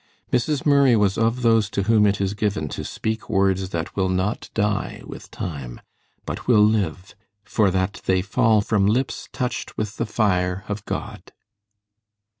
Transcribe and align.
Mrs. 0.33 0.65
Murray 0.65 0.95
was 0.95 1.15
of 1.15 1.43
those 1.43 1.69
to 1.69 1.83
whom 1.83 2.07
it 2.07 2.19
is 2.19 2.33
given 2.33 2.67
to 2.69 2.83
speak 2.83 3.29
words 3.29 3.69
that 3.69 3.95
will 3.95 4.09
not 4.09 4.49
die 4.55 5.03
with 5.05 5.29
time, 5.29 5.79
but 6.25 6.47
will 6.47 6.63
live, 6.65 7.13
for 7.43 7.69
that 7.69 8.01
they 8.07 8.23
fall 8.23 8.61
from 8.61 8.87
lips 8.87 9.29
touched 9.31 9.77
with 9.77 9.97
the 9.97 10.07
fire 10.07 10.63
of 10.67 10.83
God. 10.85 11.31